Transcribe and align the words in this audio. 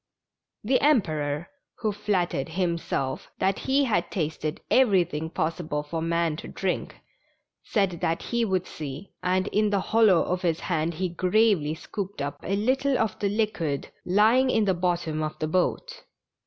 The 0.63 0.81
Emperor, 0.81 1.47
who 1.75 1.91
flattered 1.91 2.49
himself 2.49 3.29
that 3.37 3.59
he 3.69 3.83
had 3.83 4.09
tasted 4.09 4.59
everything 4.71 5.29
possible 5.29 5.83
for 5.83 6.01
man 6.01 6.37
to 6.37 6.47
drink, 6.47 6.95
said 7.63 7.91
that 8.01 8.23
he 8.23 8.43
would 8.43 8.65
see, 8.65 9.11
and 9.21 9.45
in 9.49 9.69
the 9.69 9.79
hollow 9.93 10.23
of 10.23 10.41
his 10.41 10.61
hand 10.61 10.95
he 10.95 11.07
gravely 11.07 11.75
scooped 11.75 12.19
up 12.19 12.37
a 12.41 12.55
little 12.55 12.97
of 12.97 13.19
the 13.19 13.29
liquid 13.29 13.91
lying 14.03 14.49
in 14.49 14.65
the 14.65 14.73
bottom 14.73 15.21
of 15.21 15.37
the 15.37 15.47
boat. 15.47 16.01